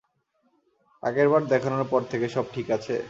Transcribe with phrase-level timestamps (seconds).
[1.03, 2.95] আগেরবার দেখানোর পর থেকে সব ঠিক আছে?